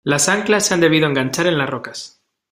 las 0.03 0.29
anclas 0.29 0.65
se 0.65 0.73
han 0.73 0.79
debido 0.79 1.05
enganchar 1.05 1.45
en 1.45 1.59
las 1.59 1.69
rocas. 1.69 2.23